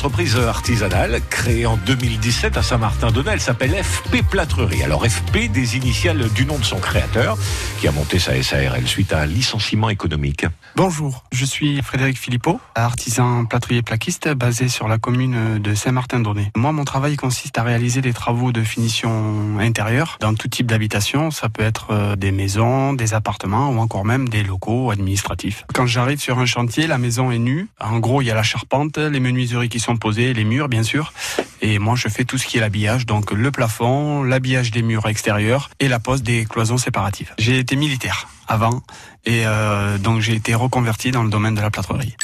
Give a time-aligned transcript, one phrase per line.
[0.00, 3.32] entreprise artisanale créée en 2017 à Saint-Martin-d'Aunay.
[3.34, 4.82] Elle s'appelle FP Plâtrerie.
[4.82, 7.36] Alors FP, des initiales du nom de son créateur,
[7.78, 10.46] qui a monté sa SARL suite à un licenciement économique.
[10.74, 16.50] Bonjour, je suis Frédéric Philippot, artisan plâtrier plaquiste basé sur la commune de Saint-Martin-d'Aunay.
[16.56, 21.30] Moi, mon travail consiste à réaliser des travaux de finition intérieure dans tout type d'habitation.
[21.30, 25.66] Ça peut être euh, des maisons, des appartements ou encore même des locaux administratifs.
[25.74, 27.68] Quand j'arrive sur un chantier, la maison est nue.
[27.78, 30.82] En gros, il y a la charpente, les menuiseries qui sont posées, les murs bien
[30.82, 31.12] sûr.
[31.62, 35.06] Et moi, je fais tout ce qui est l'habillage, donc le plafond, l'habillage des murs
[35.06, 37.34] extérieurs et la pose des cloisons séparatives.
[37.38, 38.82] J'ai été militaire avant
[39.26, 42.16] et euh, donc j'ai été reconverti dans le domaine de la plâtrerie.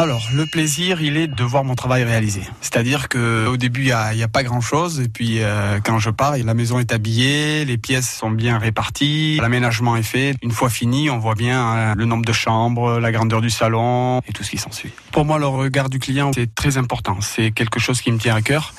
[0.00, 2.42] Alors, le plaisir, il est de voir mon travail réalisé.
[2.60, 6.36] C'est-à-dire que au début, il n'y a, pas grand-chose, et puis euh, quand je pars,
[6.38, 10.36] la maison est habillée, les pièces sont bien réparties, l'aménagement est fait.
[10.40, 14.20] Une fois fini, on voit bien hein, le nombre de chambres, la grandeur du salon
[14.28, 14.92] et tout ce qui s'ensuit.
[15.10, 17.18] Pour moi, le regard du client, c'est très important.
[17.20, 18.74] C'est quelque chose qui me tient à cœur.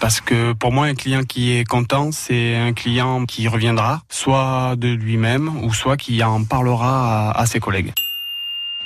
[0.00, 4.74] Parce que pour moi, un client qui est content, c'est un client qui reviendra, soit
[4.76, 7.94] de lui-même, ou soit qui en parlera à ses collègues.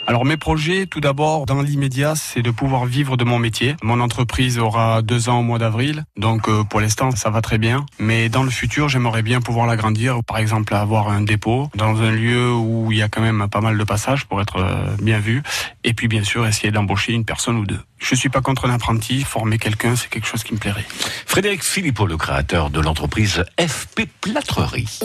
[0.06, 3.76] Alors mes projets, tout d'abord, dans l'immédiat, c'est de pouvoir vivre de mon métier.
[3.82, 7.58] Mon entreprise aura deux ans au mois d'avril, donc euh, pour l'instant ça va très
[7.58, 7.86] bien.
[7.98, 12.10] Mais dans le futur, j'aimerais bien pouvoir l'agrandir, par exemple avoir un dépôt dans un
[12.10, 15.20] lieu où il y a quand même pas mal de passages pour être euh, bien
[15.20, 15.42] vu.
[15.84, 17.80] Et puis bien sûr essayer d'embaucher une personne ou deux.
[17.98, 20.86] Je suis pas contre un apprenti, former quelqu'un, c'est quelque chose qui me plairait.
[21.26, 24.98] Frédéric Philippot, le créateur de l'entreprise FP Plâtrerie.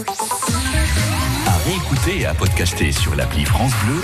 [1.45, 3.95] À réécouter et à podcaster sur l'appli France Bleu